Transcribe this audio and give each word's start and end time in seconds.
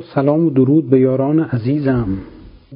سلام 0.00 0.46
و 0.46 0.50
درود 0.50 0.90
به 0.90 1.00
یاران 1.00 1.40
عزیزم. 1.40 2.18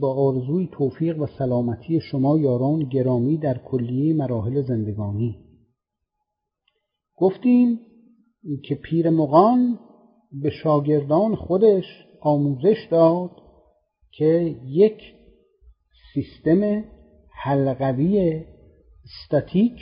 با 0.00 0.14
آرزوی 0.14 0.68
توفیق 0.72 1.22
و 1.22 1.26
سلامتی 1.26 2.00
شما 2.00 2.38
یاران 2.38 2.78
گرامی 2.78 3.38
در 3.38 3.58
کلیه 3.58 4.14
مراحل 4.14 4.62
زندگانی. 4.62 5.36
گفتیم 7.16 7.80
که 8.64 8.74
پیر 8.74 9.10
مغان 9.10 9.78
به 10.42 10.50
شاگردان 10.50 11.34
خودش 11.34 11.84
آموزش 12.20 12.88
داد 12.90 13.30
که 14.12 14.56
یک 14.66 15.02
سیستم 16.14 16.84
حلقوی 17.42 18.44
استاتیک 19.04 19.74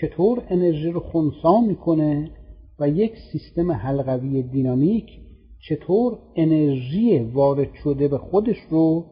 چطور 0.00 0.42
انرژی 0.48 0.90
رو 0.90 1.00
خونسا 1.00 1.60
می‌کنه 1.60 2.30
و 2.78 2.88
یک 2.88 3.12
سیستم 3.32 3.72
حلقوی 3.72 4.42
دینامیک 4.42 5.25
چطور 5.68 6.18
انرژی 6.36 7.18
وارد 7.18 7.74
شده 7.74 8.08
به 8.08 8.18
خودش 8.18 8.56
رو 8.70 9.04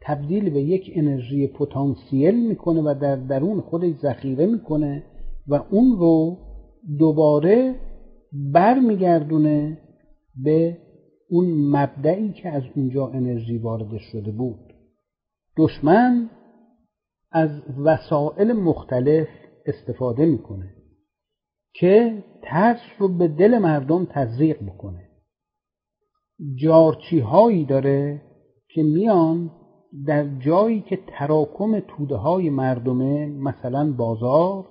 تبدیل 0.00 0.50
به 0.50 0.62
یک 0.62 0.92
انرژی 0.94 1.46
پتانسیل 1.46 2.48
می‌کنه 2.48 2.80
و 2.80 2.94
در 3.00 3.16
درون 3.16 3.60
خودش 3.60 3.92
ذخیره 3.92 4.46
می‌کنه 4.46 5.04
و 5.48 5.54
اون 5.54 5.96
رو 5.98 6.36
دوباره 6.98 7.74
برمیگردونه 8.32 9.78
به 10.44 10.78
اون 11.30 11.46
مبدعی 11.76 12.32
که 12.32 12.48
از 12.48 12.62
اونجا 12.76 13.08
انرژی 13.08 13.58
وارد 13.58 13.98
شده 14.12 14.30
بود. 14.30 14.72
دشمن 15.56 16.30
از 17.30 17.50
وسایل 17.84 18.52
مختلف 18.52 19.28
استفاده 19.66 20.26
می‌کنه 20.26 20.74
که 21.74 22.24
ترس 22.42 22.80
رو 22.98 23.08
به 23.08 23.28
دل 23.28 23.58
مردم 23.58 24.04
تزریق 24.10 24.62
بکنه. 24.62 25.11
جارچی 26.54 27.18
هایی 27.20 27.64
داره 27.64 28.22
که 28.74 28.82
میان 28.82 29.50
در 30.06 30.38
جایی 30.38 30.80
که 30.80 30.98
تراکم 31.06 31.80
توده 31.80 32.16
های 32.16 32.50
مردمه 32.50 33.26
مثلا 33.26 33.92
بازار 33.92 34.64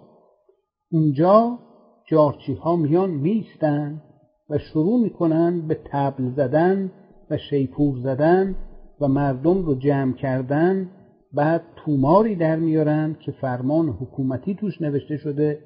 اونجا 0.92 1.60
جارچی 2.08 2.54
ها 2.54 2.76
میان 2.76 3.10
میستن 3.10 4.02
و 4.50 4.58
شروع 4.58 5.02
می‌کنن 5.04 5.68
به 5.68 5.78
تبل 5.86 6.30
زدن 6.30 6.92
و 7.30 7.38
شیپور 7.38 7.98
زدن 7.98 8.56
و 9.02 9.08
مردم 9.08 9.66
رو 9.66 9.76
جمع 9.76 10.14
کردن. 10.14 10.90
بعد 11.34 11.64
توماری 11.76 12.36
در 12.36 12.56
میارن 12.56 13.16
که 13.20 13.32
فرمان 13.32 13.90
حکومتی 13.90 14.56
توش 14.56 14.82
نوشته 14.82 15.18
شده 15.18 15.60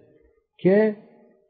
که 0.57 0.95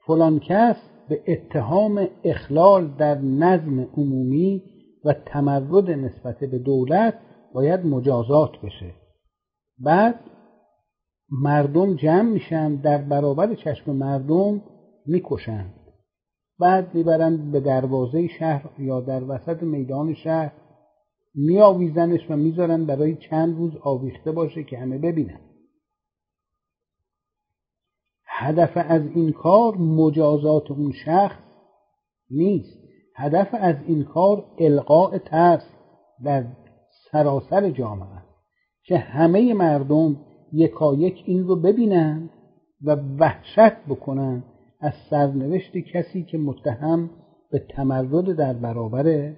فلان 0.08 0.40
کس 0.40 0.76
به 1.10 1.22
اتهام 1.28 2.08
اخلال 2.24 2.88
در 2.88 3.18
نظم 3.18 3.88
عمومی 3.98 4.64
و 5.06 5.14
تمرد 5.14 5.90
نسبت 5.92 6.40
به 6.40 6.60
دولت 6.60 7.14
باید 7.54 7.86
مجازات 7.86 8.52
بشه. 8.64 8.94
بعد 9.80 10.20
مردم 11.30 11.96
جمع 11.96 12.30
میشن 12.30 12.76
در 12.76 12.98
برابر 12.98 13.56
چشم 13.56 13.92
مردم 13.92 14.62
می‌کشند 15.06 15.74
بعد 16.60 16.96
می‌برن 16.96 17.52
به 17.52 17.60
دروازه 17.60 18.28
شهر 18.28 18.70
یا 18.80 19.02
در 19.02 19.24
وسط 19.24 19.64
میدان 19.64 20.14
شهر 20.14 20.52
میآویزنش 21.36 22.32
و 22.32 22.36
می‌ذارن 22.36 22.86
برای 22.86 23.16
چند 23.16 23.58
روز 23.58 23.72
آویخته 23.84 24.32
باشه 24.32 24.64
که 24.64 24.78
همه 24.78 24.98
ببینن. 24.98 25.40
هدف 28.38 28.72
از 28.76 29.02
این 29.16 29.32
کار 29.32 29.78
مجازات 29.78 30.72
اون 30.72 30.92
شخص 30.92 31.40
نیست. 32.32 32.78
هدف 33.16 33.48
از 33.52 33.76
این 33.88 34.04
کار 34.04 34.46
القاء 34.60 35.18
ترس 35.18 35.70
در 36.24 36.46
سراسر 37.12 37.70
جامعه. 37.70 38.22
که 38.84 38.98
همه 38.98 39.54
مردم 39.54 40.18
یکایک 40.54 41.24
این 41.26 41.48
رو 41.48 41.56
ببینن 41.56 42.30
و 42.84 42.96
وحشت 43.20 43.86
بکنن 43.90 44.44
از 44.80 44.94
سرنوشت 45.10 45.78
کسی 45.78 46.24
که 46.24 46.38
متهم 46.38 47.10
به 47.52 47.60
تمرد 47.60 48.36
در 48.36 48.54
برابر 48.54 49.34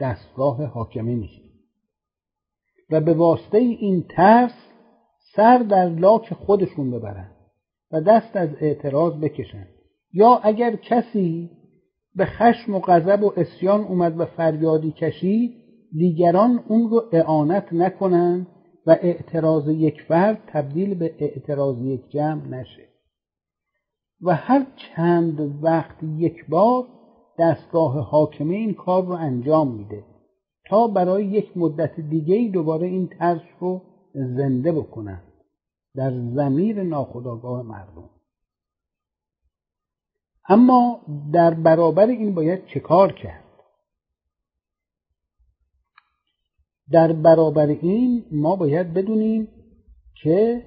دستگاه 0.00 0.64
حاکمه 0.64 1.14
میشه. 1.14 1.42
و 2.90 3.00
به 3.00 3.14
واسطه 3.14 3.58
این 3.58 4.04
ترس 4.16 4.54
سر 5.36 5.58
در 5.58 5.88
لاک 5.88 6.34
خودشون 6.34 6.90
ببرن. 6.90 7.39
و 7.92 8.00
دست 8.00 8.36
از 8.36 8.48
اعتراض 8.60 9.14
بکشن 9.14 9.66
یا 10.12 10.40
اگر 10.42 10.76
کسی 10.76 11.50
به 12.14 12.24
خشم 12.24 12.74
و 12.74 12.80
غضب 12.80 13.22
و 13.22 13.32
اسیان 13.36 13.80
اومد 13.80 14.20
و 14.20 14.24
فریادی 14.24 14.92
کشید 14.92 15.50
دیگران 15.92 16.64
اون 16.68 16.90
رو 16.90 17.02
اعانت 17.12 17.72
نکنند 17.72 18.46
و 18.86 18.90
اعتراض 18.90 19.68
یک 19.68 20.02
فرد 20.08 20.38
تبدیل 20.46 20.94
به 20.94 21.14
اعتراض 21.18 21.82
یک 21.82 22.10
جمع 22.10 22.46
نشه. 22.48 22.82
و 24.22 24.34
هر 24.34 24.66
چند 24.76 25.64
وقت 25.64 25.96
یک 26.02 26.46
بار 26.48 26.84
دستگاه 27.38 27.98
حاکمه 27.98 28.54
این 28.54 28.74
کار 28.74 29.04
رو 29.04 29.12
انجام 29.12 29.74
میده 29.74 30.04
تا 30.68 30.86
برای 30.86 31.24
یک 31.24 31.56
مدت 31.56 32.00
دیگه 32.00 32.50
دوباره 32.52 32.86
این 32.86 33.08
ترس 33.18 33.42
رو 33.60 33.82
زنده 34.14 34.72
بکنن 34.72 35.20
در 35.94 36.10
زمیر 36.34 36.82
ناخداگاه 36.82 37.62
مردم. 37.62 38.10
اما 40.48 41.00
در 41.32 41.54
برابر 41.54 42.06
این 42.06 42.34
باید 42.34 42.66
چه 42.66 42.80
کار 42.80 43.12
کرد؟ 43.12 43.44
در 46.90 47.12
برابر 47.12 47.66
این 47.66 48.24
ما 48.32 48.56
باید 48.56 48.94
بدونیم 48.94 49.48
که 50.22 50.64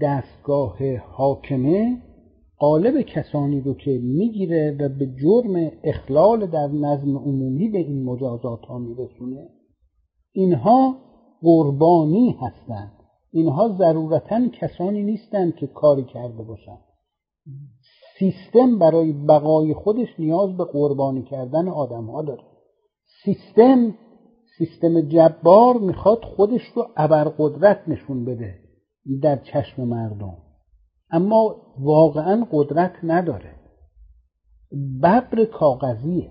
دستگاه 0.00 0.96
حاکمه 0.96 2.02
قالب 2.58 3.00
کسانی 3.00 3.60
رو 3.60 3.74
که 3.74 3.90
می‌گیره 4.02 4.76
و 4.80 4.88
به 4.88 5.06
جرم 5.06 5.70
اخلال 5.84 6.46
در 6.46 6.66
نظم 6.66 7.16
عمومی 7.16 7.68
به 7.68 7.78
این 7.78 8.04
مجازات 8.04 8.60
ها 8.60 8.78
میرسونه 8.78 9.48
اینها 10.32 10.96
قربانی 11.42 12.38
هستند. 12.40 12.99
اینها 13.32 13.68
ضرورتا 13.78 14.48
کسانی 14.48 15.02
نیستند 15.02 15.56
که 15.56 15.66
کاری 15.66 16.04
کرده 16.04 16.42
باشند. 16.42 16.84
سیستم 18.18 18.78
برای 18.78 19.12
بقای 19.12 19.74
خودش 19.74 20.08
نیاز 20.18 20.56
به 20.56 20.64
قربانی 20.64 21.22
کردن 21.22 21.68
آدم 21.68 22.04
ها 22.04 22.22
داره. 22.22 22.42
سیستم 23.24 23.94
سیستم 24.58 25.00
جبار 25.00 25.78
می‌خواد 25.78 26.24
خودش 26.24 26.62
رو 26.74 26.86
ابرقدرت 26.96 27.88
نشون 27.88 28.24
بده 28.24 28.58
در 29.22 29.36
چشم 29.36 29.84
مردم. 29.84 30.36
اما 31.10 31.56
واقعا 31.80 32.46
قدرت 32.52 32.92
نداره. 33.02 33.54
ببر 35.02 35.44
کاغذیه. 35.44 36.30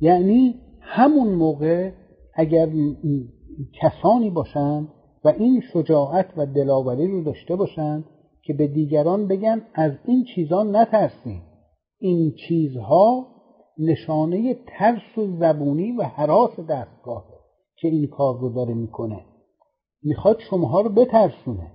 یعنی 0.00 0.60
همون 0.80 1.28
موقع 1.28 1.92
اگر 2.34 2.68
کسانی 3.82 4.30
باشند 4.30 4.88
و 5.26 5.28
این 5.28 5.60
شجاعت 5.72 6.26
و 6.36 6.46
دلاوری 6.46 7.06
رو 7.06 7.22
داشته 7.22 7.56
باشند 7.56 8.04
که 8.42 8.52
به 8.52 8.66
دیگران 8.66 9.28
بگن 9.28 9.62
از 9.74 9.92
این 10.04 10.24
چیزها 10.24 10.62
نترسیم. 10.62 11.42
این 11.98 12.34
چیزها 12.48 13.26
نشانه 13.78 14.54
ترس 14.66 15.18
و 15.18 15.26
زبونی 15.38 15.92
و 15.92 16.02
حراس 16.02 16.60
دستگاه 16.60 17.24
که 17.76 17.88
این 17.88 18.06
کار 18.06 18.40
رو 18.40 18.54
داره 18.54 18.74
می‌کنه. 18.74 19.24
می‌خواد 20.02 20.38
شماها 20.50 20.80
رو 20.80 20.88
بترسونه. 20.88 21.72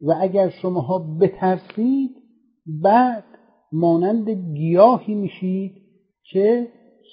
و 0.00 0.14
اگر 0.20 0.48
شماها 0.48 0.98
بترسید 0.98 2.10
بعد 2.66 3.24
مانند 3.72 4.30
گیاهی 4.30 5.14
میشید 5.14 5.72
که 6.30 6.68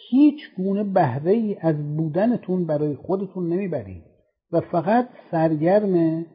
هیچ 0.09 0.39
گونه 0.57 0.83
بهره 0.83 1.31
ای 1.31 1.57
از 1.61 1.97
بودنتون 1.97 2.65
برای 2.65 2.95
خودتون 2.95 3.53
نمی‌برید. 3.53 4.10
و 4.51 4.61
فقط 4.61 5.09
سرگرم 5.31 6.25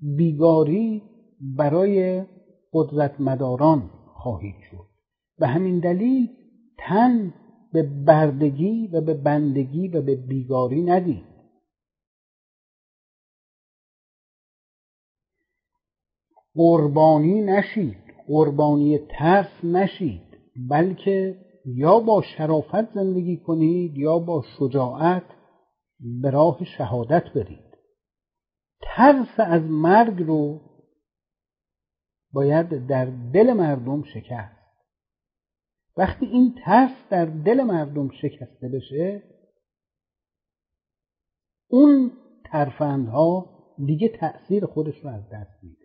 بیگاری 0.00 1.02
برای 1.40 2.24
قدرت 2.72 3.20
مداران 3.20 3.90
خواهید 4.14 4.54
شد. 4.70 4.86
به 5.38 5.46
همین 5.46 5.78
دلیل 5.78 6.28
تن 6.78 7.34
به 7.72 7.82
بردگی 7.82 8.86
و 8.86 9.00
به 9.00 9.14
بندگی 9.14 9.88
و 9.88 10.02
به 10.02 10.16
بیگاری 10.16 10.82
ندید. 10.82 11.24
قربانی 16.54 17.40
نشید 17.40 17.96
قربانی 18.26 18.98
ترس 18.98 19.64
نشید 19.64 20.22
بلکه 20.70 21.36
یا 21.64 22.00
با 22.00 22.22
شرافت 22.22 22.94
زندگی 22.94 23.36
کنید 23.36 23.98
یا 23.98 24.18
با 24.18 24.44
شجاعت 24.58 25.22
به 26.00 26.30
راه 26.30 26.64
شهادت 26.64 27.24
برید 27.34 27.70
ترس 28.80 29.34
از 29.40 29.62
مرگ 29.62 30.22
رو 30.22 30.60
باید 32.32 32.86
در 32.86 33.04
دل 33.34 33.52
مردم 33.52 34.02
شکست. 34.02 34.60
وقتی 35.96 36.26
این 36.26 36.54
ترس 36.64 37.08
در 37.10 37.24
دل 37.24 37.62
مردم 37.62 38.08
شکسته 38.10 38.68
بشه 38.68 39.22
اون 41.70 42.12
ترفندها 42.44 43.46
دیگه 43.86 44.08
تأثیر 44.08 44.66
خودش 44.66 45.04
رو 45.04 45.10
از 45.10 45.28
دست 45.32 45.64
میده. 45.64 45.84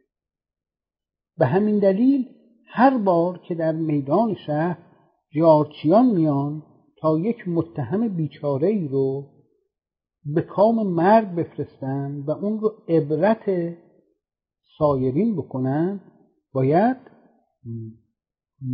به 1.37 1.45
همین 1.45 1.79
دلیل 1.79 2.29
هر 2.67 2.97
بار 2.97 3.37
که 3.37 3.55
در 3.55 3.71
میدان 3.71 4.35
شهر 4.35 4.77
جارچیان 5.29 6.05
میان 6.05 6.63
تا 6.97 7.19
یک 7.19 7.47
متهم 7.47 8.07
بیچاره 8.15 8.67
ای 8.67 8.87
رو 8.87 9.34
به 10.25 10.41
کام 10.41 10.87
مرگ 10.87 11.35
بفرستن 11.35 12.23
و 12.27 12.31
اون 12.31 12.59
رو 12.59 12.73
عبرت 12.87 13.75
سایرین 14.77 15.35
بکنن 15.35 15.99
باید 16.53 16.97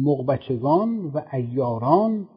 مقبچگان 0.03 1.05
و 1.05 1.21
ایاران 1.33 2.29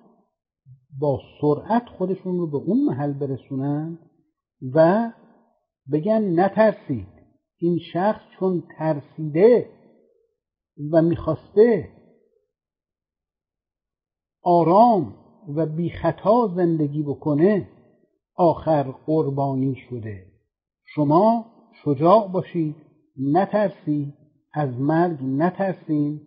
با 1.00 1.20
سرعت 1.40 1.88
خودشون 1.98 2.38
رو 2.38 2.46
به 2.50 2.56
اون 2.56 2.84
محل 2.84 3.12
برسونن 3.12 3.98
و 4.74 5.10
بگن 5.92 6.40
نترسید. 6.40 7.06
این 7.58 7.78
شخص 7.92 8.20
چون 8.38 8.62
ترسیده 8.78 9.70
و 10.92 11.02
می‌خواسته 11.02 11.88
آرام 14.42 15.14
و 15.56 15.66
بی 15.66 15.90
خطا 15.90 16.52
زندگی 16.56 17.02
بکنه 17.02 17.68
آخر 18.36 18.82
قربانی 18.82 19.74
شده. 19.90 20.26
شما 20.84 21.46
شجاع 21.84 22.28
باشید 22.28 22.76
نترسید 23.16 24.14
از 24.52 24.80
مرگ 24.80 25.18
نترسید 25.22 26.22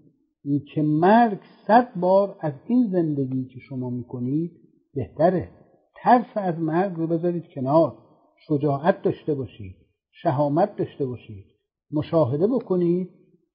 که 0.73 0.81
مرگ 0.81 1.39
صد 1.67 1.95
بار 1.95 2.35
از 2.39 2.53
این 2.67 2.89
زندگی 2.91 3.45
که 3.45 3.59
شما 3.59 3.89
می‌کنید 3.89 4.51
بهتره. 4.93 5.49
ترس 5.95 6.31
از 6.35 6.59
مرگ 6.59 6.93
رو 6.95 7.07
بذارید 7.07 7.47
کنار. 7.55 7.97
شجاعت 8.47 9.01
داشته 9.01 9.33
باشید 9.33 9.75
شهامت 10.11 10.75
داشته 10.75 11.05
باشید. 11.05 11.45
مشاهده 11.91 12.47
بکنید 12.47 13.09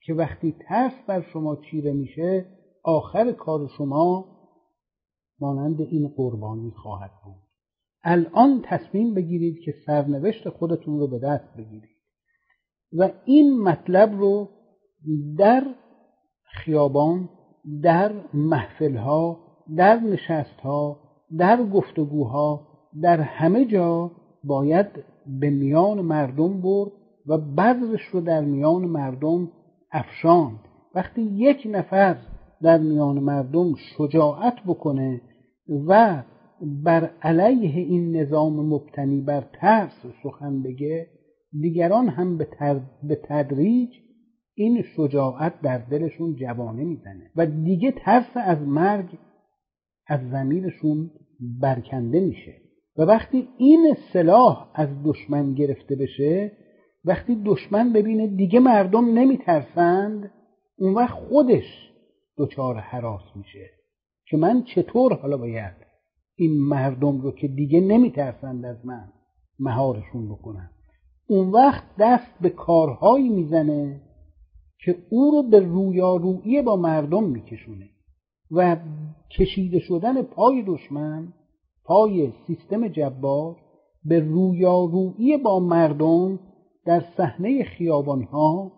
که 0.05 0.15
وقتی 0.15 0.55
ترس 0.69 0.93
بر 1.07 1.21
شما 1.21 1.57
چیره 1.57 1.93
میشه 1.93 2.47
آخر 2.85 3.33
کار 3.33 3.69
شما 3.79 4.27
مانند 5.41 5.81
این 5.81 6.09
قربانی 6.17 6.71
خواهد 6.71 7.11
بود. 7.25 7.52
الان 8.05 8.63
تصمیم 8.65 9.15
بگیرید 9.15 9.59
که 9.65 9.75
سرنوشت 9.87 10.49
خودتون 10.49 10.99
رو 10.99 11.09
به 11.09 11.19
دست 11.19 11.57
بگیرید. 11.57 11.97
و 12.99 13.11
این 13.25 13.63
مطلب 13.63 14.13
رو 14.13 14.49
در 15.39 15.67
خیابان 16.45 17.29
در 17.83 18.13
محفلها 18.35 19.39
در 19.77 20.01
نشستها 20.01 21.01
در 21.39 21.65
گفتگوها 21.65 22.69
در 23.03 23.21
همه 23.21 23.65
جا 23.65 24.11
باید 24.45 24.87
به 25.41 25.51
میان 25.51 26.01
مردم 26.01 26.61
برد 26.61 26.93
و 27.27 27.39
بذرش 27.39 28.03
رو 28.13 28.21
در 28.21 28.41
میان 28.41 28.85
مردم 28.85 29.49
افشاند. 29.93 30.59
وقتی 30.95 31.23
یک 31.23 31.69
نفر 31.71 32.17
در 32.63 32.79
میان 32.79 33.19
مردم 33.19 33.75
شجاعت 33.75 34.55
بکنه 34.67 35.21
و 35.87 36.23
بر 36.63 37.11
علیه 37.23 37.77
این 37.77 38.17
نظام 38.17 38.67
مبتنی 38.67 39.21
بر 39.21 39.45
ترس 39.53 40.07
سخن 40.23 40.63
بگه 40.63 41.07
دیگران 41.61 42.09
هم 42.09 42.39
به 43.03 43.19
تدریج 43.25 43.91
این 44.55 44.83
شجاعت 44.83 45.61
در 45.61 45.79
دلشون 45.79 46.35
جوانه 46.37 46.85
می‌زنه 46.85 47.31
و 47.37 47.47
دیگه 47.47 47.93
ترس 47.93 48.31
از 48.35 48.59
مرگ 48.59 49.19
از 50.07 50.21
زمیرشون 50.31 51.11
برکنده 51.61 52.21
میشه. 52.21 52.55
و 52.97 53.03
وقتی 53.03 53.49
این 53.59 53.97
سلاح 54.13 54.71
از 54.75 54.89
دشمن 55.05 55.55
گرفته 55.55 55.97
بشه 55.97 56.53
وقتی 57.05 57.43
دشمن 57.45 57.93
ببینه 57.93 58.27
دیگه 58.27 58.61
مردم 58.61 59.19
نمیترسند 59.19 60.31
اون 60.79 60.95
وقت 60.95 61.15
خودش 61.15 61.91
دچار 62.39 62.77
حراس 62.77 63.37
میشه 63.37 63.71
که 64.27 64.37
من 64.37 64.63
چطور 64.63 65.15
حالا 65.15 65.37
باید 65.37 65.92
این 66.37 66.63
مردم 66.63 67.21
رو 67.21 67.31
که 67.31 67.49
دیگه 67.49 67.81
نمیترسند 67.81 68.65
از 68.65 68.87
من 68.87 69.13
مهارشون 69.59 70.29
بکنم 70.29 70.71
اون 71.27 71.51
وقت 71.51 71.85
دست 71.99 72.39
به 72.41 72.51
کارهایی 72.51 73.29
می‌زنه 73.29 74.01
که 74.85 74.97
او 75.11 75.31
رو 75.31 75.43
به 75.43 75.61
رویارویی 75.61 76.63
با 76.63 76.77
مردم 76.77 77.25
میکشونه 77.25 77.89
و 78.51 78.77
کشیده 79.31 79.79
شدن 79.79 80.23
پای 80.23 80.63
دشمن 80.67 81.33
پای 81.85 82.33
سیستم 82.47 82.89
جبار 82.89 83.57
به 84.05 84.21
رویارویی 84.21 85.37
با 85.37 85.61
مردم 85.61 86.39
در 86.85 87.05
صحنه 87.17 87.65
خیابانها 87.65 88.73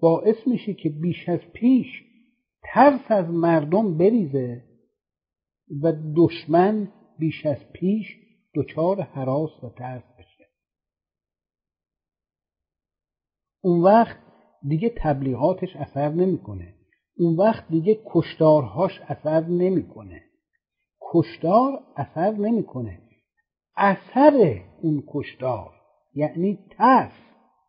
باعث 0.00 0.46
میشه 0.46 0.74
که 0.74 0.88
بیش 0.88 1.28
از 1.28 1.40
پیش 1.52 1.86
ترس 2.62 3.10
از 3.10 3.30
مردم 3.30 3.98
بریزه 3.98 4.69
و 5.82 5.92
دشمن 6.16 6.88
بیش 7.18 7.46
از 7.46 7.72
پیش 7.72 8.16
دچار 8.54 9.00
حراس 9.00 9.64
و 9.64 9.68
ترس 9.68 10.02
بشه. 10.18 10.44
اون 13.62 13.82
وقت 13.82 14.16
دیگه 14.68 14.92
تبلیغاتش 14.96 15.76
اثر 15.76 16.08
نمی‌کنه. 16.08 16.74
اون 17.16 17.36
وقت 17.36 17.68
دیگه 17.68 18.00
کشتارهاش 18.06 19.00
اثر 19.00 19.40
نمی‌کنه. 19.40 20.22
کشتار 21.00 21.82
اثر 21.96 22.30
نمی‌کنه. 22.30 22.98
اثر 23.76 24.60
اون 24.82 25.04
کشتار 25.08 25.70
یعنی 26.14 26.58
ترس 26.70 27.12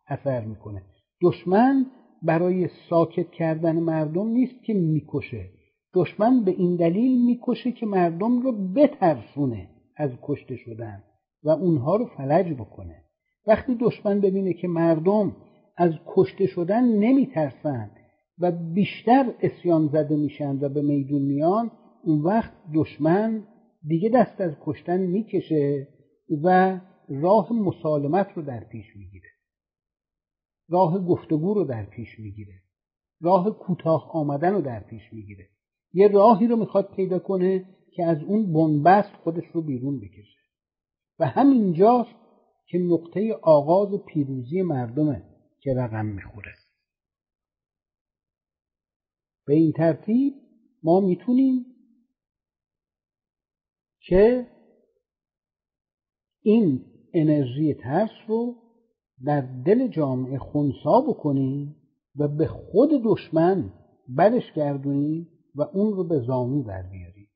اثر 0.06 0.44
می‌کنه. 0.44 0.82
دشمن 1.22 1.86
برای 2.22 2.68
ساکت 2.90 3.30
کردن 3.30 3.80
مردم 3.80 4.28
نیست 4.28 4.64
که 4.64 4.74
می‌کشه. 4.74 5.50
دشمن 5.94 6.44
به 6.44 6.50
این 6.50 6.76
دلیل 6.76 7.24
می‌کشه 7.26 7.72
که 7.72 7.86
مردم 7.86 8.40
رو 8.40 8.72
بترسونه 8.72 9.68
از 9.96 10.10
کشته 10.22 10.56
شدن 10.56 11.02
و 11.42 11.50
اونها 11.50 11.96
رو 11.96 12.06
فلج 12.06 12.52
بکنه. 12.52 13.04
وقتی 13.46 13.74
دشمن 13.74 14.20
ببینه 14.20 14.52
که 14.52 14.68
مردم 14.68 15.36
از 15.76 15.92
کشته 16.06 16.46
شدن 16.46 16.84
نمیترسن 16.84 17.90
و 18.38 18.52
بیشتر 18.52 19.34
اسیان 19.40 19.88
زده 19.88 20.16
میشن 20.16 20.58
و 20.60 20.68
به 20.68 20.82
میدون 20.82 21.22
میان 21.22 21.70
اون 22.04 22.20
وقت 22.22 22.52
دشمن 22.74 23.46
دیگه 23.86 24.08
دست 24.08 24.40
از 24.40 24.52
کشتن 24.60 25.00
می‌کشه 25.00 25.88
و 26.42 26.80
راه 27.08 27.52
مسالمت 27.52 28.28
رو 28.34 28.42
در 28.42 28.64
پیش 28.64 28.96
می‌گیره. 28.96 29.28
راه 30.68 31.06
گفتگو 31.06 31.54
رو 31.54 31.64
در 31.64 31.84
پیش 31.84 32.20
می‌گیره. 32.20 32.54
راه 33.20 33.50
کوتاه 33.50 34.10
آمدن 34.12 34.52
رو 34.52 34.60
در 34.60 34.80
پیش 34.80 35.12
می‌گیره. 35.12 35.48
یه 35.92 36.08
راهی 36.08 36.46
رو 36.46 36.56
می‌خواد 36.56 36.94
پیدا 36.94 37.18
کنه 37.18 37.64
که 37.92 38.04
از 38.04 38.22
اون 38.22 38.52
بنبست 38.52 39.16
خودش 39.24 39.44
رو 39.52 39.62
بیرون 39.62 40.00
بکشه. 40.00 40.38
و 41.18 41.26
همینجاست 41.26 42.14
که 42.66 42.78
نقطه 42.78 43.34
آغاز 43.42 44.00
پیروزی 44.06 44.62
مردمه 44.62 45.22
که 45.60 45.74
رقم 45.74 46.06
می‌خوره. 46.06 46.52
به 49.46 49.54
این 49.54 49.72
ترتیب 49.72 50.34
ما 50.82 51.00
می‌تونیم 51.00 51.66
که 54.00 54.46
این 56.42 56.84
انرژی 57.14 57.74
ترس 57.74 58.10
رو 58.28 58.56
در 59.24 59.40
دل 59.40 59.88
جامعه 59.88 60.38
خونسا 60.38 61.00
بکنیم 61.08 61.76
و 62.16 62.28
به 62.28 62.46
خود 62.46 62.90
دشمن 63.04 63.72
برش 64.08 64.52
گردونیم 64.52 65.28
و 65.54 65.62
اون 65.62 65.92
رو 65.92 66.04
به 66.04 66.20
زانو 66.20 66.62
در 66.62 66.82
بیاریم 66.82 67.28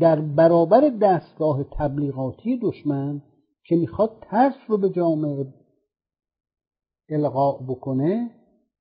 در 0.00 0.20
برابر 0.20 0.80
دستگاه 1.02 1.64
تبلیغاتی 1.64 2.58
دشمن 2.62 3.22
که 3.64 3.76
می‌خواد 3.76 4.18
ترس 4.30 4.54
رو 4.68 4.78
به 4.78 4.90
جامعه 4.90 5.54
القاء 7.10 7.58
بکنه 7.58 8.30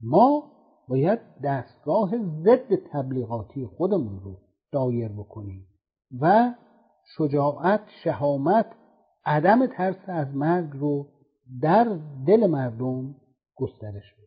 ما 0.01 0.51
باید 0.87 1.19
دستگاه 1.43 2.11
ضد 2.43 2.75
تبلیغاتی 2.91 3.65
خودمون 3.65 4.19
رو 4.19 4.37
دایر 4.71 5.11
بکنیم 5.11 5.67
و 6.21 6.53
شجاعت 7.17 7.81
شهامت 8.03 8.65
عدم 9.25 9.67
ترس 9.67 10.09
از 10.09 10.35
مرگ 10.35 10.69
رو 10.73 11.07
در 11.61 11.99
دل 12.27 12.47
مردم 12.47 13.15
گسترش 13.55 14.13
بدیم. 14.13 14.24